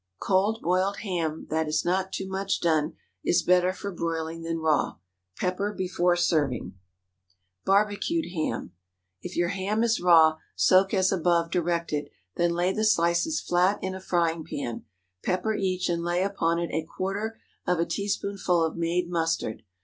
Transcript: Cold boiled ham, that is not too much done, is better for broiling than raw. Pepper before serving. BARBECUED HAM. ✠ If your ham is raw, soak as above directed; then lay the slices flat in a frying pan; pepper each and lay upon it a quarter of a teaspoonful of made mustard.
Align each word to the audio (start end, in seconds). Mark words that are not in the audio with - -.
Cold 0.19 0.63
boiled 0.63 0.97
ham, 1.01 1.45
that 1.51 1.67
is 1.67 1.85
not 1.85 2.11
too 2.11 2.27
much 2.27 2.59
done, 2.59 2.93
is 3.23 3.43
better 3.43 3.71
for 3.71 3.91
broiling 3.91 4.41
than 4.41 4.57
raw. 4.57 4.95
Pepper 5.37 5.71
before 5.71 6.15
serving. 6.15 6.73
BARBECUED 7.65 8.25
HAM. 8.33 8.61
✠ 8.69 8.71
If 9.21 9.37
your 9.37 9.49
ham 9.49 9.83
is 9.83 10.01
raw, 10.01 10.39
soak 10.55 10.91
as 10.95 11.11
above 11.11 11.51
directed; 11.51 12.09
then 12.35 12.53
lay 12.55 12.73
the 12.73 12.83
slices 12.83 13.39
flat 13.39 13.77
in 13.83 13.93
a 13.93 14.01
frying 14.01 14.43
pan; 14.43 14.85
pepper 15.23 15.53
each 15.53 15.87
and 15.87 16.01
lay 16.01 16.23
upon 16.23 16.57
it 16.57 16.71
a 16.73 16.81
quarter 16.83 17.39
of 17.67 17.77
a 17.77 17.85
teaspoonful 17.85 18.63
of 18.65 18.75
made 18.75 19.07
mustard. 19.07 19.61